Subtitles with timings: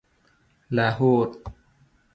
[0.71, 1.43] لاهور